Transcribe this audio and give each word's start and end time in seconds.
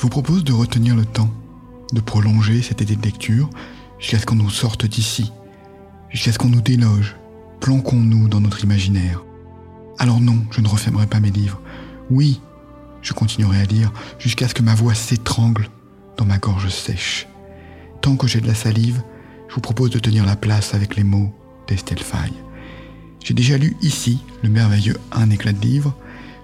Je 0.00 0.02
vous 0.04 0.08
propose 0.08 0.44
de 0.44 0.54
retenir 0.54 0.96
le 0.96 1.04
temps, 1.04 1.28
de 1.92 2.00
prolonger 2.00 2.62
cet 2.62 2.80
été 2.80 2.96
de 2.96 3.02
lecture 3.02 3.50
jusqu'à 3.98 4.18
ce 4.18 4.24
qu'on 4.24 4.34
nous 4.34 4.48
sorte 4.48 4.86
d'ici, 4.86 5.30
jusqu'à 6.08 6.32
ce 6.32 6.38
qu'on 6.38 6.48
nous 6.48 6.62
déloge, 6.62 7.16
planquons-nous 7.60 8.26
dans 8.26 8.40
notre 8.40 8.64
imaginaire. 8.64 9.22
Alors 9.98 10.22
non, 10.22 10.38
je 10.52 10.62
ne 10.62 10.68
refermerai 10.68 11.06
pas 11.06 11.20
mes 11.20 11.30
livres. 11.30 11.60
Oui, 12.08 12.40
je 13.02 13.12
continuerai 13.12 13.60
à 13.60 13.66
lire 13.66 13.92
jusqu'à 14.18 14.48
ce 14.48 14.54
que 14.54 14.62
ma 14.62 14.74
voix 14.74 14.94
s'étrangle 14.94 15.68
dans 16.16 16.24
ma 16.24 16.38
gorge 16.38 16.70
sèche. 16.70 17.28
Tant 18.00 18.16
que 18.16 18.26
j'ai 18.26 18.40
de 18.40 18.46
la 18.46 18.54
salive, 18.54 19.02
je 19.50 19.54
vous 19.54 19.60
propose 19.60 19.90
de 19.90 19.98
tenir 19.98 20.24
la 20.24 20.34
place 20.34 20.72
avec 20.72 20.96
les 20.96 21.04
mots 21.04 21.30
d'Estelle. 21.68 21.98
J'ai 23.22 23.34
déjà 23.34 23.58
lu 23.58 23.76
ici 23.82 24.24
le 24.42 24.48
merveilleux 24.48 24.96
Un 25.12 25.28
éclat 25.28 25.52
de 25.52 25.60
livre. 25.60 25.94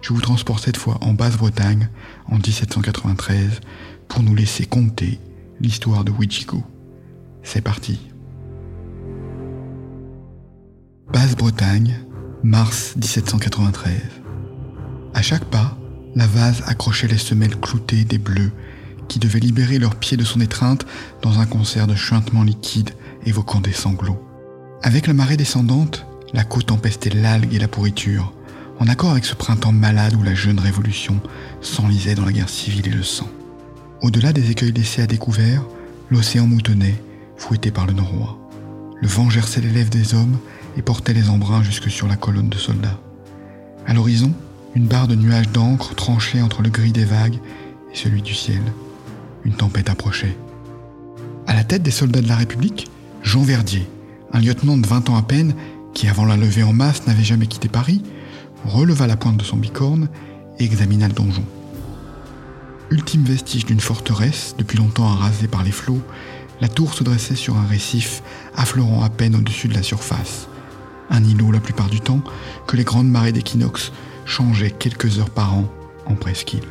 Je 0.06 0.12
vous 0.12 0.20
transporte 0.20 0.62
cette 0.62 0.76
fois 0.76 0.98
en 1.00 1.14
Basse-Bretagne 1.14 1.88
en 2.26 2.36
1793 2.36 3.58
pour 4.06 4.22
nous 4.22 4.36
laisser 4.36 4.64
conter 4.64 5.18
l'histoire 5.60 6.04
de 6.04 6.12
Wichigo. 6.12 6.62
C'est 7.42 7.60
parti. 7.60 7.98
Basse-Bretagne, 11.12 11.98
mars 12.44 12.94
1793. 12.94 14.00
À 15.12 15.22
chaque 15.22 15.46
pas, 15.46 15.76
la 16.14 16.28
vase 16.28 16.62
accrochait 16.66 17.08
les 17.08 17.18
semelles 17.18 17.58
cloutées 17.58 18.04
des 18.04 18.18
bleus 18.18 18.52
qui 19.08 19.18
devaient 19.18 19.40
libérer 19.40 19.80
leurs 19.80 19.96
pieds 19.96 20.16
de 20.16 20.22
son 20.22 20.40
étreinte 20.40 20.86
dans 21.20 21.40
un 21.40 21.46
concert 21.46 21.88
de 21.88 21.96
chuintements 21.96 22.44
liquides 22.44 22.92
évoquant 23.24 23.60
des 23.60 23.72
sanglots. 23.72 24.24
Avec 24.84 25.08
la 25.08 25.14
marée 25.14 25.36
descendante, 25.36 26.06
la 26.32 26.44
côte 26.44 26.70
empestait 26.70 27.10
l'algue 27.10 27.52
et 27.52 27.58
la 27.58 27.66
pourriture, 27.66 28.35
en 28.78 28.88
accord 28.88 29.10
avec 29.10 29.24
ce 29.24 29.34
printemps 29.34 29.72
malade 29.72 30.14
où 30.14 30.22
la 30.22 30.34
jeune 30.34 30.58
révolution 30.58 31.20
s'enlisait 31.60 32.14
dans 32.14 32.24
la 32.24 32.32
guerre 32.32 32.48
civile 32.48 32.88
et 32.88 32.92
le 32.92 33.02
sang. 33.02 33.28
Au-delà 34.02 34.32
des 34.32 34.50
écueils 34.50 34.72
laissés 34.72 35.02
à 35.02 35.06
découvert, 35.06 35.62
l'océan 36.10 36.46
moutonnait, 36.46 37.02
fouetté 37.36 37.70
par 37.70 37.86
le 37.86 37.94
noroît. 37.94 38.38
Le 39.00 39.08
vent 39.08 39.30
gerçait 39.30 39.60
les 39.60 39.70
lèvres 39.70 39.90
des 39.90 40.14
hommes 40.14 40.38
et 40.76 40.82
portait 40.82 41.14
les 41.14 41.28
embruns 41.28 41.62
jusque 41.62 41.90
sur 41.90 42.06
la 42.06 42.16
colonne 42.16 42.48
de 42.48 42.58
soldats. 42.58 43.00
À 43.86 43.94
l'horizon, 43.94 44.32
une 44.74 44.86
barre 44.86 45.08
de 45.08 45.14
nuages 45.14 45.50
d'encre 45.50 45.94
tranchait 45.94 46.42
entre 46.42 46.62
le 46.62 46.70
gris 46.70 46.92
des 46.92 47.04
vagues 47.04 47.38
et 47.92 47.96
celui 47.96 48.20
du 48.20 48.34
ciel. 48.34 48.60
Une 49.44 49.54
tempête 49.54 49.88
approchait. 49.88 50.36
À 51.46 51.54
la 51.54 51.64
tête 51.64 51.82
des 51.82 51.90
soldats 51.90 52.20
de 52.20 52.28
la 52.28 52.36
République, 52.36 52.90
Jean 53.22 53.42
Verdier, 53.42 53.86
un 54.32 54.40
lieutenant 54.40 54.76
de 54.76 54.86
20 54.86 55.08
ans 55.10 55.16
à 55.16 55.22
peine, 55.22 55.54
qui 55.94 56.08
avant 56.08 56.26
la 56.26 56.36
levée 56.36 56.62
en 56.62 56.72
masse 56.72 57.06
n'avait 57.06 57.24
jamais 57.24 57.46
quitté 57.46 57.68
Paris, 57.68 58.02
releva 58.64 59.06
la 59.06 59.16
pointe 59.16 59.36
de 59.36 59.44
son 59.44 59.56
bicorne 59.56 60.08
et 60.58 60.64
examina 60.64 61.08
le 61.08 61.14
donjon. 61.14 61.44
Ultime 62.90 63.24
vestige 63.24 63.66
d'une 63.66 63.80
forteresse, 63.80 64.54
depuis 64.56 64.78
longtemps 64.78 65.08
arasée 65.08 65.48
par 65.48 65.64
les 65.64 65.72
flots, 65.72 66.02
la 66.60 66.68
tour 66.68 66.94
se 66.94 67.04
dressait 67.04 67.34
sur 67.34 67.56
un 67.56 67.66
récif 67.66 68.22
affleurant 68.56 69.02
à 69.02 69.10
peine 69.10 69.34
au-dessus 69.34 69.68
de 69.68 69.74
la 69.74 69.82
surface. 69.82 70.48
Un 71.10 71.22
îlot 71.24 71.50
la 71.52 71.60
plupart 71.60 71.88
du 71.88 72.00
temps 72.00 72.22
que 72.66 72.76
les 72.76 72.84
grandes 72.84 73.08
marées 73.10 73.32
d'équinoxe 73.32 73.92
changeaient 74.24 74.70
quelques 74.70 75.18
heures 75.18 75.30
par 75.30 75.54
an 75.54 75.70
en 76.06 76.14
presqu'île. 76.14 76.68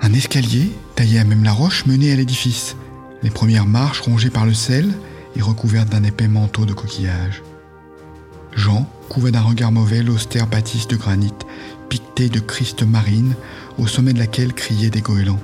Un 0.00 0.12
escalier, 0.12 0.72
taillé 0.96 1.20
à 1.20 1.24
même 1.24 1.44
la 1.44 1.52
roche, 1.52 1.86
menait 1.86 2.12
à 2.12 2.16
l'édifice, 2.16 2.76
les 3.22 3.30
premières 3.30 3.66
marches 3.66 4.00
rongées 4.00 4.30
par 4.30 4.46
le 4.46 4.54
sel 4.54 4.92
et 5.36 5.42
recouvertes 5.42 5.88
d'un 5.88 6.02
épais 6.02 6.28
manteau 6.28 6.66
de 6.66 6.72
coquillages. 6.72 7.42
Jean 8.54 8.86
couvait 9.08 9.30
d'un 9.30 9.42
regard 9.42 9.72
mauvais 9.72 10.02
l'austère 10.02 10.46
bâtisse 10.46 10.88
de 10.88 10.96
granit, 10.96 11.34
piquetée 11.88 12.28
de 12.28 12.40
Christ 12.40 12.82
marine, 12.82 13.34
au 13.78 13.86
sommet 13.86 14.12
de 14.12 14.18
laquelle 14.18 14.52
criaient 14.52 14.90
des 14.90 15.00
goélands. 15.00 15.40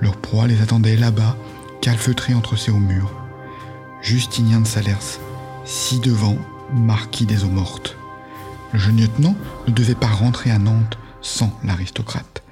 Leur 0.00 0.16
proie 0.16 0.46
les 0.46 0.62
attendait 0.62 0.96
là-bas, 0.96 1.36
calfeutrée 1.82 2.34
entre 2.34 2.56
ces 2.56 2.70
hauts 2.70 2.78
murs. 2.78 3.12
Justinien 4.02 4.60
de 4.60 4.66
Salers, 4.66 5.20
si 5.64 6.00
devant, 6.00 6.36
marquis 6.72 7.26
des 7.26 7.44
eaux 7.44 7.50
mortes. 7.50 7.96
Le 8.72 8.78
jeune 8.78 9.00
lieutenant 9.00 9.34
ne 9.66 9.72
devait 9.72 9.94
pas 9.94 10.06
rentrer 10.06 10.50
à 10.50 10.58
Nantes 10.58 10.98
sans 11.20 11.52
l'aristocrate. 11.64 12.42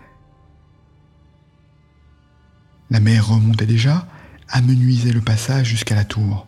La 2.90 3.00
mer 3.00 3.28
remontait 3.28 3.66
déjà, 3.66 4.06
amenuisait 4.48 5.12
le 5.12 5.20
passage 5.20 5.68
jusqu'à 5.68 5.94
la 5.94 6.04
tour. 6.04 6.47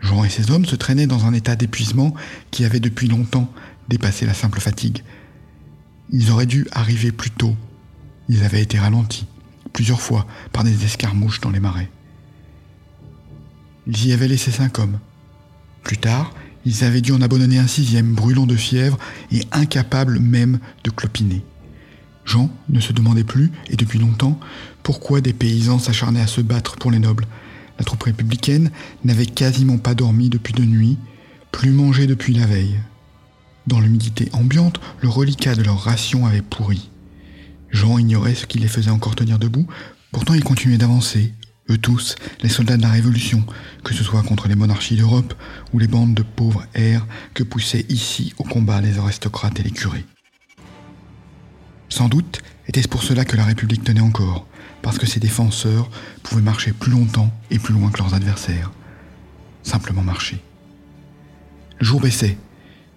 Jean 0.00 0.24
et 0.24 0.30
ses 0.30 0.50
hommes 0.50 0.66
se 0.66 0.76
traînaient 0.76 1.06
dans 1.06 1.26
un 1.26 1.32
état 1.32 1.56
d'épuisement 1.56 2.14
qui 2.50 2.64
avait 2.64 2.80
depuis 2.80 3.08
longtemps 3.08 3.52
dépassé 3.88 4.26
la 4.26 4.34
simple 4.34 4.60
fatigue. 4.60 5.02
Ils 6.10 6.30
auraient 6.30 6.46
dû 6.46 6.66
arriver 6.72 7.12
plus 7.12 7.30
tôt. 7.30 7.54
Ils 8.28 8.44
avaient 8.44 8.62
été 8.62 8.78
ralentis, 8.78 9.26
plusieurs 9.72 10.00
fois, 10.00 10.26
par 10.52 10.64
des 10.64 10.84
escarmouches 10.84 11.40
dans 11.40 11.50
les 11.50 11.60
marais. 11.60 11.90
Ils 13.86 14.06
y 14.06 14.12
avaient 14.12 14.28
laissé 14.28 14.50
cinq 14.50 14.78
hommes. 14.78 14.98
Plus 15.82 15.98
tard, 15.98 16.32
ils 16.64 16.84
avaient 16.84 17.00
dû 17.00 17.12
en 17.12 17.22
abandonner 17.22 17.58
un 17.58 17.66
sixième, 17.66 18.14
brûlant 18.14 18.46
de 18.46 18.56
fièvre 18.56 18.98
et 19.32 19.42
incapable 19.52 20.18
même 20.18 20.58
de 20.84 20.90
clopiner. 20.90 21.42
Jean 22.24 22.50
ne 22.68 22.80
se 22.80 22.92
demandait 22.92 23.24
plus, 23.24 23.50
et 23.68 23.76
depuis 23.76 23.98
longtemps, 23.98 24.38
pourquoi 24.82 25.20
des 25.20 25.32
paysans 25.32 25.78
s'acharnaient 25.78 26.20
à 26.20 26.26
se 26.26 26.40
battre 26.40 26.76
pour 26.76 26.90
les 26.90 26.98
nobles. 26.98 27.26
La 27.80 27.84
troupe 27.84 28.02
républicaine 28.02 28.70
n'avait 29.04 29.24
quasiment 29.24 29.78
pas 29.78 29.94
dormi 29.94 30.28
depuis 30.28 30.52
deux 30.52 30.66
nuits, 30.66 30.98
plus 31.50 31.70
mangé 31.70 32.06
depuis 32.06 32.34
la 32.34 32.44
veille. 32.44 32.78
Dans 33.66 33.80
l'humidité 33.80 34.28
ambiante, 34.34 34.78
le 35.00 35.08
reliquat 35.08 35.54
de 35.54 35.62
leur 35.62 35.78
ration 35.78 36.26
avait 36.26 36.42
pourri. 36.42 36.90
Jean 37.70 37.96
ignorait 37.96 38.34
ce 38.34 38.44
qui 38.44 38.58
les 38.58 38.68
faisait 38.68 38.90
encore 38.90 39.14
tenir 39.14 39.38
debout, 39.38 39.66
pourtant 40.12 40.34
ils 40.34 40.44
continuaient 40.44 40.76
d'avancer, 40.76 41.32
eux 41.70 41.78
tous, 41.78 42.16
les 42.42 42.50
soldats 42.50 42.76
de 42.76 42.82
la 42.82 42.90
Révolution, 42.90 43.46
que 43.82 43.94
ce 43.94 44.04
soit 44.04 44.22
contre 44.24 44.46
les 44.46 44.56
monarchies 44.56 44.96
d'Europe 44.96 45.32
ou 45.72 45.78
les 45.78 45.88
bandes 45.88 46.12
de 46.12 46.22
pauvres 46.22 46.66
airs 46.74 47.06
que 47.32 47.44
poussaient 47.44 47.86
ici 47.88 48.34
au 48.36 48.44
combat 48.44 48.82
les 48.82 48.98
aristocrates 48.98 49.58
et 49.58 49.62
les 49.62 49.70
curés. 49.70 50.04
Sans 51.88 52.10
doute 52.10 52.42
était-ce 52.70 52.86
pour 52.86 53.02
cela 53.02 53.24
que 53.24 53.36
la 53.36 53.44
République 53.44 53.82
tenait 53.82 54.00
encore, 54.00 54.46
parce 54.80 54.96
que 54.96 55.04
ses 55.04 55.18
défenseurs 55.18 55.90
pouvaient 56.22 56.40
marcher 56.40 56.72
plus 56.72 56.92
longtemps 56.92 57.32
et 57.50 57.58
plus 57.58 57.74
loin 57.74 57.90
que 57.90 57.98
leurs 57.98 58.14
adversaires? 58.14 58.70
Simplement 59.64 60.04
marcher. 60.04 60.40
Le 61.80 61.84
jour 61.84 62.00
baissait. 62.00 62.38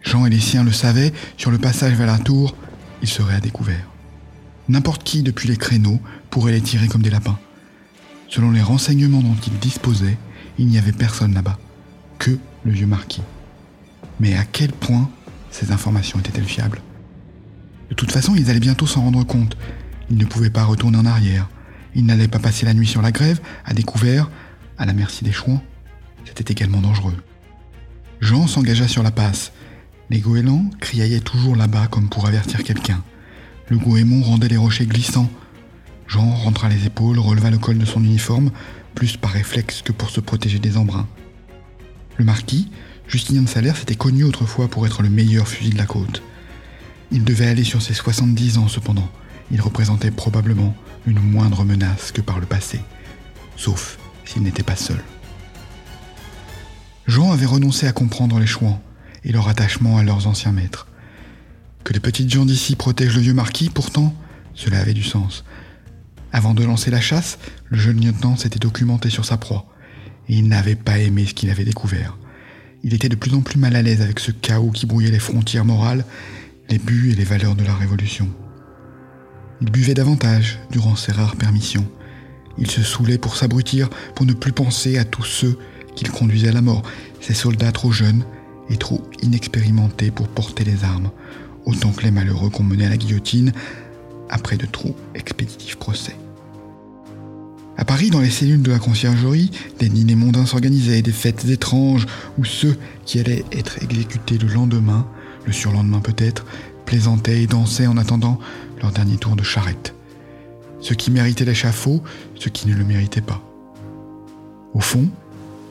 Jean 0.04 0.28
et 0.28 0.30
les 0.30 0.40
siens 0.40 0.64
le 0.64 0.72
savaient, 0.72 1.12
sur 1.38 1.50
le 1.50 1.58
passage 1.58 1.96
vers 1.96 2.06
la 2.06 2.20
tour, 2.20 2.56
ils 3.02 3.08
seraient 3.08 3.34
à 3.34 3.40
découvert. 3.40 3.90
N'importe 4.70 5.04
qui 5.04 5.24
depuis 5.24 5.50
les 5.50 5.58
créneaux 5.58 6.00
pourrait 6.30 6.52
les 6.52 6.62
tirer 6.62 6.88
comme 6.88 7.02
des 7.02 7.10
lapins. 7.10 7.40
Selon 8.30 8.52
les 8.52 8.62
renseignements 8.62 9.22
dont 9.22 9.38
ils 9.48 9.58
disposaient, 9.58 10.20
il 10.60 10.68
n'y 10.68 10.78
avait 10.78 10.92
personne 10.92 11.34
là-bas, 11.34 11.58
que 12.20 12.38
le 12.64 12.72
vieux 12.72 12.86
marquis. 12.86 13.24
Mais 14.20 14.36
à 14.36 14.46
quel 14.46 14.72
point 14.72 15.10
ces 15.50 15.72
informations 15.72 16.20
étaient-elles 16.20 16.46
fiables? 16.46 16.80
De 17.94 17.96
toute 17.96 18.12
façon, 18.12 18.34
ils 18.34 18.50
allaient 18.50 18.59
bientôt 18.59 18.88
s'en 18.88 19.02
rendre 19.02 19.24
compte. 19.24 19.56
Ils 20.09 20.18
ne 20.18 20.26
pouvaient 20.26 20.50
pas 20.50 20.64
retourner 20.64 20.98
en 20.98 21.06
arrière. 21.06 21.48
Ils 21.94 22.04
n'allaient 22.04 22.28
pas 22.28 22.40
passer 22.40 22.66
la 22.66 22.74
nuit 22.74 22.88
sur 22.88 23.04
la 23.04 23.12
grève, 23.12 23.40
à 23.66 23.76
découvert, 23.76 24.31
à 24.80 24.88
la 24.88 24.94
merci 24.94 25.24
des 25.24 25.31
chouans. 25.31 25.62
C'était 26.26 26.52
également 26.52 26.81
dangereux. 26.81 27.14
Jean 28.20 28.48
s'engagea 28.48 28.88
sur 28.88 29.04
la 29.04 29.12
passe. 29.12 29.52
Les 30.09 30.22
goélands 30.22 30.72
criaillaient 30.80 31.20
toujours 31.20 31.56
là-bas 31.56 31.86
comme 31.86 32.09
pour 32.09 32.26
avertir 32.26 32.64
quelqu'un. 32.64 33.04
Le 33.70 33.78
goémon 33.78 34.24
rendait 34.24 34.48
les 34.48 34.58
rochers 34.58 34.88
glissants. 34.88 35.30
Jean 36.08 36.31
rentra 36.31 36.70
les 36.70 36.88
épaules, 36.88 37.20
releva 37.20 37.52
le 37.52 37.60
col 37.60 37.78
de 37.78 37.86
son 37.86 38.04
uniforme, 38.04 38.50
plus 38.96 39.18
par 39.18 39.30
réflexe 39.30 39.84
que 39.84 39.92
pour 39.92 40.10
se 40.10 40.20
protéger 40.20 40.58
des 40.58 40.78
embruns. 40.78 41.08
Le 42.18 42.25
marquis, 42.25 42.72
Justinien 43.08 43.44
de 43.44 43.50
Salaire, 43.50 43.78
s'était 43.78 43.94
connu 43.94 44.24
autrefois 44.24 44.68
pour 44.68 44.88
être 44.88 45.04
le 45.04 45.10
meilleur 45.10 45.48
fusil 45.48 45.70
de 45.70 45.78
la 45.78 45.86
côte. 45.86 46.24
Il 47.13 47.24
devait 47.24 47.48
aller 47.48 47.63
sur 47.63 47.81
ses 47.81 47.94
70 47.94 48.57
ans 48.57 48.68
cependant. 48.68 49.10
Il 49.51 49.62
représentait 49.62 50.12
probablement 50.12 50.75
une 51.06 51.19
moindre 51.19 51.63
menace 51.63 52.12
que 52.12 52.21
par 52.21 52.39
le 52.39 52.48
passé, 52.48 52.81
sauf 53.56 54.00
s'il 54.25 54.42
n'était 54.42 54.63
pas 54.63 54.75
seul. 54.75 55.00
Jean 57.06 57.31
avait 57.31 57.45
renoncé 57.45 57.86
à 57.88 57.92
comprendre 57.92 58.39
les 58.39 58.48
chouans 58.48 58.81
et 59.24 59.31
leur 59.31 59.48
attachement 59.48 59.98
à 59.98 60.04
leurs 60.04 60.25
anciens 60.25 60.51
maîtres. 60.51 60.88
Que 61.83 61.94
les 61.94 62.00
petites 62.00 62.31
gens 62.31 62.45
d'ici 62.45 62.75
protègent 62.75 63.16
le 63.16 63.21
vieux 63.21 63.33
marquis, 63.33 63.69
pourtant, 63.69 64.16
cela 64.56 64.80
avait 64.80 64.94
du 64.94 65.04
sens. 65.04 65.44
Avant 66.31 66.56
de 66.56 66.63
lancer 66.63 66.89
la 66.89 67.01
chasse, 67.01 67.38
le 67.66 67.77
jeune 67.77 68.04
lieutenant 68.04 68.38
s'était 68.38 68.57
documenté 68.57 69.09
sur 69.09 69.25
sa 69.25 69.38
proie, 69.38 69.68
et 70.30 70.36
il 70.36 70.48
n'avait 70.48 70.75
pas 70.75 70.98
aimé 70.98 71.25
ce 71.27 71.33
qu'il 71.33 71.51
avait 71.51 71.66
découvert. 71.66 72.18
Il 72.83 72.94
était 72.94 73.09
de 73.09 73.16
plus 73.16 73.33
en 73.33 73.42
plus 73.42 73.59
mal 73.59 73.75
à 73.75 73.81
l'aise 73.81 74.01
avec 74.01 74.19
ce 74.19 74.31
chaos 74.31 74.71
qui 74.71 74.86
brouillait 74.86 75.12
les 75.12 75.19
frontières 75.19 75.66
morales, 75.66 76.06
les 76.69 76.77
buts 76.77 77.12
et 77.12 77.15
les 77.15 77.24
valeurs 77.24 77.56
de 77.56 77.63
la 77.63 77.74
Révolution. 77.74 78.30
Il 79.62 79.71
buvait 79.71 79.94
davantage 79.94 80.60
durant 80.71 80.95
ses 80.95 81.12
rares 81.12 81.36
permissions. 81.36 81.88
Il 82.57 82.69
se 82.69 82.81
saoulait 82.81 83.18
pour 83.18 83.36
s'abrutir, 83.36 83.89
pour 84.15 84.25
ne 84.25 84.33
plus 84.33 84.51
penser 84.51 84.98
à 84.98 85.06
tous 85.06 85.24
ceux 85.24 85.57
qu'il 85.95 86.12
conduisait 86.12 86.50
à 86.50 86.54
la 86.54 86.62
mort, 86.62 86.83
ces 87.21 87.33
soldats 87.33 87.71
trop 87.71 87.92
jeunes 87.92 88.25
et 88.69 88.77
trop 88.77 89.01
inexpérimentés 89.21 90.12
pour 90.12 90.27
porter 90.27 90.63
les 90.63 90.83
armes, 90.83 91.12
autant 91.65 91.92
que 91.92 92.04
les 92.04 92.12
malheureux 92.12 92.50
qu'on 92.50 92.63
menait 92.63 92.86
à 92.86 92.89
la 92.89 92.98
guillotine, 92.98 93.54
après 94.30 94.57
de 94.57 94.66
trop 94.66 94.95
expéditifs 95.16 95.75
procès. 95.75 96.16
À 97.75 97.86
Paris, 97.86 98.12
dans 98.12 98.21
les 98.21 98.30
cellules 98.30 98.62
de 98.62 98.71
la 98.71 98.80
conciergerie, 98.80 99.50
des 99.80 99.89
dîners 99.89 100.16
mondains 100.16 100.45
s'organisaient, 100.45 101.01
des 101.01 101.12
fêtes 101.12 101.45
étranges, 101.45 102.06
où 102.38 102.45
ceux 102.45 102.77
qui 103.06 103.19
allaient 103.19 103.45
être 103.51 103.81
exécutés 103.81 104.38
le 104.38 104.48
lendemain, 104.48 105.07
le 105.45 105.51
surlendemain 105.51 106.00
peut-être, 106.00 106.45
plaisantaient 106.86 107.44
et 107.44 107.48
dansaient 107.48 107.88
en 107.88 107.98
attendant 107.98 108.40
leur 108.81 108.92
dernier 108.92 109.18
tour 109.18 109.36
de 109.36 109.44
charrette. 109.44 109.94
Ceux 110.80 110.95
qui 110.95 111.12
méritaient 111.12 111.45
l'échafaud, 111.45 112.04
ceux 112.36 112.50
qui 112.50 112.68
ne 112.68 112.75
le 112.75 112.84
méritaient 112.84 113.22
pas. 113.22 113.42
Au 114.74 114.80
fond, 114.80 115.07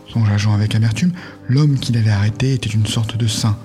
songe 0.08 0.36
Jean 0.36 0.54
avec 0.54 0.74
amertume, 0.74 1.12
l'homme 1.48 1.78
qu'il 1.78 1.96
allait 1.96 2.10
arrêter 2.10 2.54
était 2.54 2.70
une 2.70 2.86
sorte 2.86 3.16
de 3.16 3.26
saint, 3.26 3.58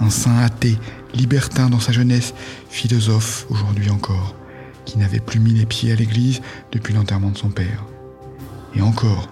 un 0.00 0.10
saint 0.10 0.38
athée, 0.38 0.76
libertin 1.14 1.70
dans 1.70 1.80
sa 1.80 1.92
jeunesse, 1.92 2.34
philosophe 2.68 3.46
aujourd'hui 3.50 3.90
encore 3.90 4.36
qui 4.86 4.98
n'avait 4.98 5.20
plus 5.20 5.40
mis 5.40 5.52
les 5.52 5.66
pieds 5.66 5.92
à 5.92 5.96
l'église 5.96 6.40
depuis 6.72 6.94
l'enterrement 6.94 7.30
de 7.30 7.36
son 7.36 7.50
père. 7.50 7.84
Et 8.74 8.80
encore, 8.80 9.28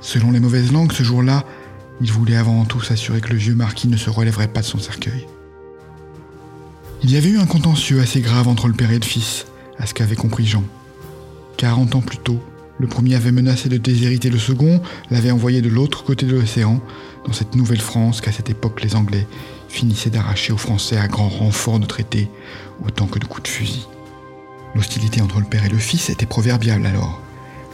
selon 0.00 0.32
les 0.32 0.40
mauvaises 0.40 0.72
langues, 0.72 0.92
ce 0.92 1.04
jour-là, 1.04 1.44
il 2.00 2.10
voulait 2.10 2.36
avant 2.36 2.64
tout 2.64 2.80
s'assurer 2.80 3.20
que 3.20 3.28
le 3.28 3.36
vieux 3.36 3.54
marquis 3.54 3.88
ne 3.88 3.96
se 3.96 4.10
relèverait 4.10 4.48
pas 4.48 4.60
de 4.60 4.66
son 4.66 4.78
cercueil. 4.78 5.26
Il 7.02 7.10
y 7.10 7.16
avait 7.16 7.28
eu 7.28 7.38
un 7.38 7.46
contentieux 7.46 8.00
assez 8.00 8.20
grave 8.20 8.48
entre 8.48 8.68
le 8.68 8.74
père 8.74 8.90
et 8.90 8.98
le 8.98 9.04
fils, 9.04 9.46
à 9.78 9.86
ce 9.86 9.94
qu'avait 9.94 10.16
compris 10.16 10.46
Jean. 10.46 10.64
Quarante 11.56 11.94
ans 11.94 12.00
plus 12.00 12.18
tôt, 12.18 12.40
le 12.78 12.86
premier 12.86 13.14
avait 13.14 13.32
menacé 13.32 13.68
de 13.68 13.76
déshériter 13.76 14.30
le 14.30 14.38
second, 14.38 14.80
l'avait 15.10 15.30
envoyé 15.30 15.62
de 15.62 15.68
l'autre 15.68 16.04
côté 16.04 16.26
de 16.26 16.34
l'océan, 16.34 16.80
dans 17.26 17.32
cette 17.32 17.54
nouvelle 17.54 17.80
France 17.80 18.20
qu'à 18.20 18.32
cette 18.32 18.50
époque 18.50 18.82
les 18.82 18.96
Anglais 18.96 19.26
finissaient 19.68 20.10
d'arracher 20.10 20.52
aux 20.52 20.58
Français 20.58 20.96
à 20.96 21.08
grand 21.08 21.28
renfort 21.28 21.80
de 21.80 21.86
traités, 21.86 22.30
autant 22.84 23.06
que 23.06 23.18
de 23.18 23.26
coups 23.26 23.44
de 23.44 23.48
fusil. 23.48 23.86
L'hostilité 24.74 25.20
entre 25.20 25.40
le 25.40 25.46
père 25.46 25.64
et 25.64 25.70
le 25.70 25.78
fils 25.78 26.10
était 26.10 26.26
proverbiale 26.26 26.84
alors, 26.86 27.20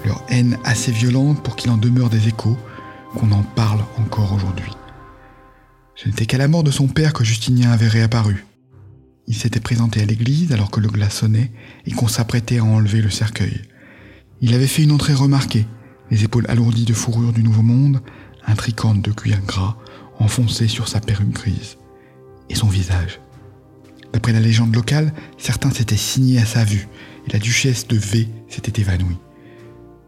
leur 0.04 0.22
haine 0.28 0.58
assez 0.64 0.92
violente 0.92 1.42
pour 1.42 1.56
qu'il 1.56 1.70
en 1.70 1.76
demeure 1.76 2.10
des 2.10 2.28
échos, 2.28 2.56
qu'on 3.16 3.32
en 3.32 3.42
parle 3.42 3.80
encore 3.98 4.32
aujourd'hui. 4.32 4.72
Ce 5.94 6.08
n'était 6.08 6.26
qu'à 6.26 6.38
la 6.38 6.48
mort 6.48 6.64
de 6.64 6.70
son 6.70 6.88
père 6.88 7.12
que 7.12 7.24
Justinien 7.24 7.70
avait 7.70 7.88
réapparu. 7.88 8.44
Il 9.28 9.36
s'était 9.36 9.60
présenté 9.60 10.00
à 10.02 10.04
l'église 10.04 10.52
alors 10.52 10.70
que 10.70 10.80
le 10.80 10.88
glas 10.88 11.10
sonnait 11.10 11.52
et 11.86 11.92
qu'on 11.92 12.08
s'apprêtait 12.08 12.58
à 12.58 12.64
enlever 12.64 13.00
le 13.00 13.10
cercueil. 13.10 13.62
Il 14.40 14.54
avait 14.54 14.66
fait 14.66 14.82
une 14.82 14.92
entrée 14.92 15.14
remarquée, 15.14 15.66
les 16.10 16.24
épaules 16.24 16.46
alourdies 16.48 16.84
de 16.84 16.94
fourrure 16.94 17.32
du 17.32 17.42
Nouveau 17.42 17.62
Monde, 17.62 18.00
un 18.46 18.54
tricorde 18.54 19.00
de 19.00 19.12
cuir 19.12 19.40
gras 19.46 19.76
enfoncé 20.18 20.68
sur 20.68 20.88
sa 20.88 21.00
perruque 21.00 21.30
grise, 21.30 21.78
et 22.48 22.54
son 22.54 22.68
visage, 22.68 23.20
D'après 24.12 24.32
la 24.32 24.40
légende 24.40 24.74
locale, 24.74 25.12
certains 25.38 25.70
s'étaient 25.70 25.96
signés 25.96 26.38
à 26.38 26.46
sa 26.46 26.64
vue, 26.64 26.86
et 27.26 27.32
la 27.32 27.38
duchesse 27.38 27.88
de 27.88 27.96
V 27.96 28.28
s'était 28.48 28.80
évanouie. 28.80 29.16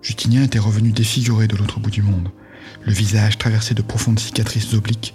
Justinien 0.02 0.42
était 0.42 0.58
revenu 0.58 0.92
défiguré 0.92 1.48
de 1.48 1.56
l'autre 1.56 1.80
bout 1.80 1.90
du 1.90 2.02
monde, 2.02 2.28
le 2.84 2.92
visage 2.92 3.38
traversé 3.38 3.74
de 3.74 3.82
profondes 3.82 4.20
cicatrices 4.20 4.74
obliques, 4.74 5.14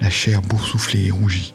la 0.00 0.10
chair 0.10 0.42
boursouflée 0.42 1.06
et 1.06 1.10
rougie. 1.10 1.54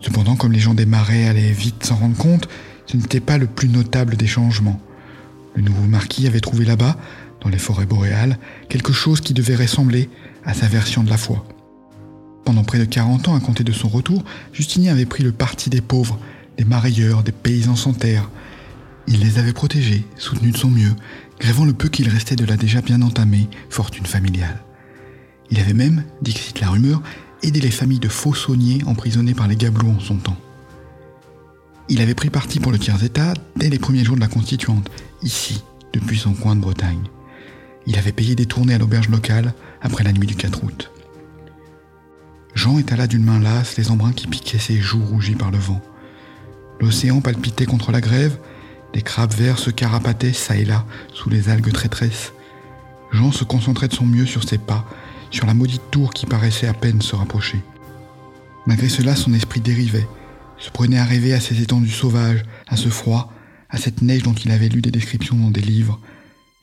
Cependant, 0.00 0.36
comme 0.36 0.52
les 0.52 0.60
gens 0.60 0.74
des 0.74 0.86
marais 0.86 1.26
allaient 1.26 1.52
vite 1.52 1.84
s'en 1.84 1.96
rendre 1.96 2.16
compte, 2.16 2.48
ce 2.86 2.96
n'était 2.96 3.20
pas 3.20 3.38
le 3.38 3.46
plus 3.46 3.68
notable 3.68 4.16
des 4.16 4.26
changements. 4.26 4.80
Le 5.54 5.62
nouveau 5.62 5.82
marquis 5.82 6.26
avait 6.26 6.40
trouvé 6.40 6.64
là-bas, 6.64 6.96
dans 7.40 7.48
les 7.48 7.58
forêts 7.58 7.86
boréales, 7.86 8.38
quelque 8.68 8.92
chose 8.92 9.20
qui 9.20 9.34
devait 9.34 9.56
ressembler 9.56 10.08
à 10.44 10.54
sa 10.54 10.66
version 10.66 11.02
de 11.02 11.10
la 11.10 11.16
foi. 11.16 11.44
Pendant 12.44 12.64
près 12.64 12.78
de 12.78 12.84
40 12.84 13.28
ans, 13.28 13.34
à 13.34 13.40
compter 13.40 13.64
de 13.64 13.72
son 13.72 13.88
retour, 13.88 14.24
Justinien 14.52 14.92
avait 14.92 15.04
pris 15.04 15.22
le 15.22 15.32
parti 15.32 15.68
des 15.68 15.80
pauvres, 15.80 16.18
des 16.56 16.64
marailleurs, 16.64 17.22
des 17.22 17.32
paysans 17.32 17.76
sans 17.76 17.92
terre. 17.92 18.30
Il 19.06 19.20
les 19.20 19.38
avait 19.38 19.52
protégés, 19.52 20.04
soutenus 20.16 20.52
de 20.52 20.58
son 20.58 20.70
mieux, 20.70 20.94
grèvant 21.38 21.64
le 21.64 21.72
peu 21.72 21.88
qu'il 21.88 22.08
restait 22.08 22.36
de 22.36 22.44
la 22.44 22.56
déjà 22.56 22.80
bien 22.80 23.02
entamée 23.02 23.48
fortune 23.68 24.06
familiale. 24.06 24.62
Il 25.50 25.60
avait 25.60 25.74
même, 25.74 26.04
cite 26.24 26.60
la 26.60 26.70
rumeur, 26.70 27.02
aidé 27.42 27.60
les 27.60 27.70
familles 27.70 27.98
de 27.98 28.08
faux 28.08 28.34
sauniers 28.34 28.82
emprisonnés 28.86 29.34
par 29.34 29.48
les 29.48 29.56
gabelots 29.56 29.94
en 29.96 30.00
son 30.00 30.16
temps. 30.16 30.36
Il 31.88 32.02
avait 32.02 32.14
pris 32.14 32.30
parti 32.30 32.60
pour 32.60 32.72
le 32.72 32.78
tiers-état 32.78 33.34
dès 33.56 33.70
les 33.70 33.78
premiers 33.78 34.04
jours 34.04 34.16
de 34.16 34.20
la 34.20 34.28
Constituante, 34.28 34.90
ici, 35.22 35.62
depuis 35.92 36.18
son 36.18 36.34
coin 36.34 36.54
de 36.54 36.60
Bretagne. 36.60 37.04
Il 37.86 37.98
avait 37.98 38.12
payé 38.12 38.34
des 38.34 38.46
tournées 38.46 38.74
à 38.74 38.78
l'auberge 38.78 39.08
locale 39.08 39.54
après 39.80 40.04
la 40.04 40.12
nuit 40.12 40.26
du 40.26 40.36
4 40.36 40.64
août. 40.64 40.90
Jean 42.54 42.78
étala 42.78 43.06
d'une 43.06 43.24
main 43.24 43.38
lasse 43.38 43.76
les 43.76 43.90
embruns 43.90 44.12
qui 44.12 44.26
piquaient 44.26 44.58
ses 44.58 44.80
joues 44.80 45.04
rougies 45.04 45.36
par 45.36 45.50
le 45.50 45.58
vent. 45.58 45.80
L'océan 46.80 47.20
palpitait 47.20 47.66
contre 47.66 47.92
la 47.92 48.00
grève, 48.00 48.38
des 48.92 49.02
crabes 49.02 49.32
verts 49.32 49.58
se 49.58 49.70
carapataient 49.70 50.32
çà 50.32 50.56
et 50.56 50.64
là 50.64 50.84
sous 51.14 51.30
les 51.30 51.48
algues 51.48 51.72
traîtresses. 51.72 52.32
Jean 53.12 53.32
se 53.32 53.44
concentrait 53.44 53.88
de 53.88 53.94
son 53.94 54.06
mieux 54.06 54.26
sur 54.26 54.46
ses 54.46 54.58
pas, 54.58 54.84
sur 55.30 55.46
la 55.46 55.54
maudite 55.54 55.90
tour 55.90 56.12
qui 56.12 56.26
paraissait 56.26 56.66
à 56.66 56.74
peine 56.74 57.02
se 57.02 57.16
rapprocher. 57.16 57.60
Malgré 58.66 58.88
cela, 58.88 59.16
son 59.16 59.34
esprit 59.34 59.60
dérivait, 59.60 60.06
se 60.58 60.70
prenait 60.70 60.98
à 60.98 61.04
rêver 61.04 61.32
à 61.32 61.40
ces 61.40 61.62
étendues 61.62 61.90
sauvages, 61.90 62.44
à 62.66 62.76
ce 62.76 62.88
froid, 62.88 63.32
à 63.70 63.78
cette 63.78 64.02
neige 64.02 64.22
dont 64.22 64.34
il 64.34 64.50
avait 64.50 64.68
lu 64.68 64.82
des 64.82 64.90
descriptions 64.90 65.36
dans 65.36 65.50
des 65.50 65.60
livres, 65.60 66.00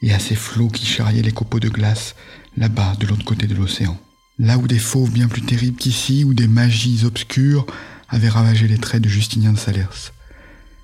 et 0.01 0.13
à 0.13 0.19
ces 0.19 0.35
flots 0.35 0.69
qui 0.69 0.85
charriaient 0.85 1.21
les 1.21 1.31
copeaux 1.31 1.59
de 1.59 1.69
glace 1.69 2.15
là-bas 2.57 2.95
de 2.99 3.07
l'autre 3.07 3.25
côté 3.25 3.47
de 3.47 3.55
l'océan 3.55 3.97
là 4.39 4.57
où 4.57 4.67
des 4.67 4.79
fauves 4.79 5.11
bien 5.11 5.27
plus 5.27 5.41
terribles 5.41 5.77
qu'ici, 5.77 6.23
où 6.23 6.33
des 6.33 6.47
magies 6.47 7.05
obscures 7.05 7.65
avaient 8.09 8.29
ravagé 8.29 8.67
les 8.67 8.77
traits 8.77 9.01
de 9.01 9.09
Justinien 9.09 9.53
de 9.53 9.57
Salers, 9.57 10.13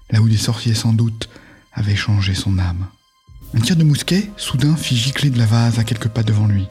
là 0.09 0.21
où 0.21 0.29
des 0.29 0.37
sorciers 0.37 0.73
sans 0.73 0.93
doute 0.93 1.29
avaient 1.73 1.95
changé 1.95 2.33
son 2.33 2.57
âme. 2.59 2.87
Un 3.53 3.59
tir 3.59 3.75
de 3.75 3.83
mousquet, 3.83 4.29
soudain, 4.37 4.75
fit 4.75 4.95
gicler 4.95 5.29
de 5.29 5.37
la 5.37 5.45
vase 5.45 5.79
à 5.79 5.83
quelques 5.83 6.07
pas 6.07 6.23
devant 6.23 6.47
lui. 6.47 6.67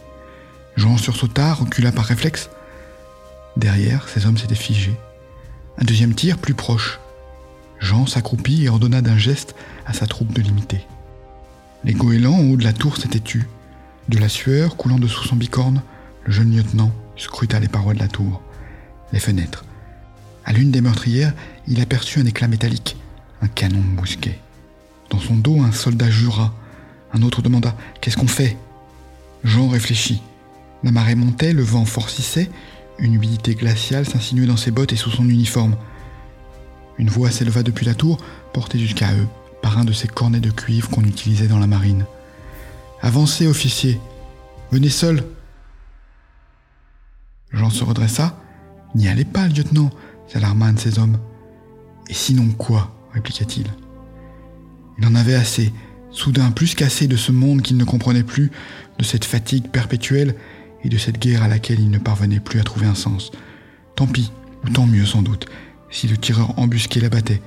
Jean 0.81 0.97
sursauta, 0.97 1.53
recula 1.53 1.93
par 1.93 2.07
réflexe. 2.07 2.49
Derrière, 3.59 4.09
ces 4.09 4.25
hommes 4.25 4.39
s'étaient 4.39 4.55
figés. 4.55 4.97
Un 5.77 5.85
deuxième 5.85 6.15
tir, 6.15 6.39
plus 6.39 6.55
proche. 6.55 7.01
Jean 7.81 8.07
s'accroupit 8.07 8.65
et 8.65 8.71
ordonna 8.71 9.03
d'un 9.03 9.19
geste 9.19 9.55
à 9.85 9.93
sa 9.93 10.07
troupe 10.07 10.33
de 10.33 10.41
l'imiter. 10.41 10.87
Les 11.85 11.93
goélands 11.93 12.33
en 12.33 12.45
haut 12.49 12.57
de 12.57 12.65
la 12.65 12.73
tour 12.73 12.97
s'étaient 12.97 13.21
tus. 13.21 13.47
De 14.09 14.17
la 14.17 14.31
sueur 14.31 14.79
coulant 14.79 14.99
dessous 14.99 15.25
son 15.25 15.37
bicorne, 15.37 15.83
le 16.25 16.33
jeune 16.33 16.57
lieutenant 16.57 16.93
scruta 17.19 17.61
les 17.61 17.69
parois 17.69 17.93
de 17.93 17.99
la 17.99 18.09
tour, 18.09 18.41
les 19.13 19.21
fenêtres. 19.21 19.67
À 20.47 20.55
l'une 20.55 20.71
des 20.71 20.81
meurtrières, 20.81 21.35
il 21.69 21.83
aperçut 21.83 22.21
un 22.21 22.27
éclat 22.27 22.49
métallique, 22.49 22.97
un 23.43 23.49
canon 23.49 23.83
de. 23.83 24.41
Dans 25.11 25.21
son 25.21 25.37
dos, 25.37 25.61
un 25.61 25.73
soldat 25.73 26.09
jura. 26.09 26.55
Un 27.13 27.21
autre 27.21 27.43
demanda 27.43 27.77
Qu'est-ce 28.01 28.17
qu'on 28.17 28.27
fait? 28.27 28.57
Jean 29.45 29.69
réfléchit. 29.69 30.23
La 30.83 30.91
marée 30.91 31.15
montait, 31.15 31.53
le 31.53 31.63
vent 31.63 31.85
forcissait, 31.85 32.51
une 32.99 33.15
humidité 33.15 33.55
glaciale 33.55 34.07
s'insinuait 34.07 34.47
dans 34.47 34.57
ses 34.57 34.71
bottes 34.71 34.93
et 34.93 34.97
sous 34.97 35.11
son 35.11 35.29
uniforme. 35.29 35.77
Une 36.99 37.09
voix 37.09 37.31
s'éleva 37.31 37.63
depuis 37.63 37.87
la 37.87 37.95
tour, 37.95 38.19
portée 38.53 38.79
jusqu'à 38.79 39.13
eux, 39.15 39.27
par 39.63 39.79
un 39.79 39.85
de 39.85 39.93
ces 39.93 40.09
cornets 40.09 40.41
de 40.41 40.51
cuivre 40.51 40.89
qu'on 40.91 41.05
utilisait 41.05 41.49
dans 41.49 41.59
la 41.59 41.67
marine. 41.67 42.05
Avancez, 43.03 43.47
officier 43.47 44.01
Venez 44.71 44.91
seul 44.91 45.25
Jean 47.53 47.71
se 47.71 47.83
redressa. 47.83 48.39
N'y 48.95 49.09
allez 49.09 49.25
pas, 49.25 49.49
lieutenant, 49.49 49.91
s'alarma 50.29 50.67
un 50.67 50.75
de 50.75 50.79
ses 50.79 50.99
hommes. 50.99 51.19
Et 52.09 52.15
sinon 52.15 52.49
quoi? 52.57 52.97
répliqua-t-il. 53.13 53.67
Il 54.99 55.07
en 55.07 55.17
avait 55.17 55.35
assez, 55.35 55.73
soudain 56.13 56.53
plus 56.53 56.75
qu'assez 56.75 57.09
de 57.09 57.17
ce 57.17 57.33
monde 57.33 57.63
qu'il 57.63 57.77
ne 57.77 57.85
comprenait 57.85 58.23
plus, 58.23 58.53
de 58.99 59.05
cette 59.05 59.25
fatigue 59.25 59.69
perpétuelle 59.69 60.37
et 60.85 60.89
de 60.89 60.99
cette 60.99 61.19
guerre 61.19 61.43
à 61.43 61.49
laquelle 61.49 61.81
il 61.81 61.91
ne 61.91 61.99
parvenait 61.99 62.41
plus 62.41 62.61
à 62.61 62.65
trouver 62.65 62.87
un 62.87 62.95
sens. 62.95 63.33
Tant 63.97 64.07
pis, 64.07 64.33
ou 64.65 64.71
tant 64.71 64.87
mieux 64.87 65.07
sans 65.07 65.23
doute, 65.23 65.47
si 65.91 66.09
le 66.09 66.17
tireur 66.17 66.59
embusqué 66.59 67.01
l'abattait. 67.01 67.43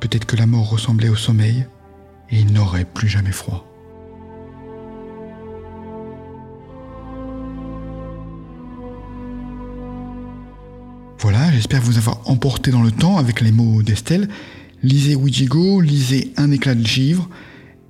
Peut-être 0.00 0.26
que 0.26 0.36
la 0.36 0.46
mort 0.46 0.70
ressemblait 0.70 1.08
au 1.08 1.16
sommeil, 1.16 1.66
et 2.30 2.38
il 2.38 2.52
n'aurait 2.52 2.84
plus 2.84 3.08
jamais 3.08 3.32
froid. 3.32 3.66
Voilà, 11.18 11.50
j'espère 11.52 11.80
vous 11.80 11.96
avoir 11.96 12.20
emporté 12.28 12.70
dans 12.70 12.82
le 12.82 12.90
temps 12.90 13.16
avec 13.16 13.40
les 13.40 13.52
mots 13.52 13.82
d'Estelle. 13.82 14.28
Lisez 14.82 15.14
Ouijigo, 15.14 15.80
lisez 15.80 16.32
Un 16.36 16.50
éclat 16.50 16.74
de 16.74 16.84
givre, 16.84 17.30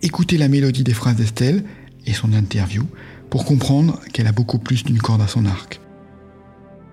écoutez 0.03 0.39
la 0.39 0.47
mélodie 0.47 0.85
des 0.85 0.95
phrases 0.95 1.17
d'Estelle 1.17 1.65
et 2.07 2.13
son 2.13 2.33
interview 2.33 2.85
pour 3.35 3.45
comprendre 3.45 3.99
qu'elle 4.13 4.29
a 4.29 4.33
beaucoup 4.33 4.61
plus 4.61 4.85
d'une 4.85 5.01
corde 5.01 5.21
à 5.21 5.27
son 5.27 5.45
arc. 5.45 5.81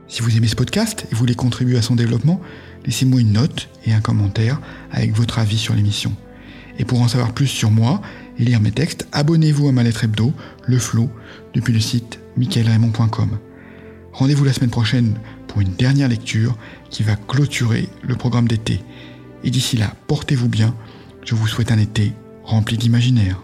Si 0.07 0.23
vous 0.23 0.35
aimez 0.35 0.47
ce 0.47 0.55
podcast 0.55 1.05
et 1.11 1.13
voulez 1.13 1.35
contribuer 1.35 1.77
à 1.77 1.83
son 1.83 1.93
développement, 1.93 2.41
laissez-moi 2.83 3.21
une 3.21 3.33
note 3.33 3.69
et 3.85 3.93
un 3.93 4.01
commentaire 4.01 4.59
avec 4.89 5.15
votre 5.15 5.37
avis 5.37 5.59
sur 5.59 5.75
l'émission. 5.75 6.15
Et 6.79 6.83
pour 6.83 6.99
en 6.99 7.07
savoir 7.07 7.33
plus 7.33 7.45
sur 7.45 7.69
moi 7.69 8.01
et 8.39 8.43
lire 8.43 8.59
mes 8.59 8.71
textes, 8.71 9.07
abonnez-vous 9.11 9.69
à 9.69 9.71
ma 9.71 9.83
lettre 9.83 10.03
hebdo, 10.03 10.33
Le 10.65 10.79
Flow, 10.79 11.11
depuis 11.53 11.73
le 11.73 11.79
site 11.79 12.19
michaelraymond.com. 12.37 13.37
Rendez-vous 14.11 14.43
la 14.43 14.53
semaine 14.53 14.71
prochaine 14.71 15.19
pour 15.47 15.61
une 15.61 15.75
dernière 15.75 16.07
lecture 16.07 16.57
qui 16.89 17.03
va 17.03 17.17
clôturer 17.17 17.87
le 18.01 18.15
programme 18.15 18.47
d'été. 18.47 18.81
Et 19.43 19.51
d'ici 19.51 19.77
là, 19.77 19.93
portez-vous 20.07 20.49
bien 20.49 20.73
Je 21.23 21.35
vous 21.35 21.45
souhaite 21.45 21.71
un 21.71 21.77
été 21.77 22.13
rempli 22.43 22.79
d'imaginaire. 22.79 23.39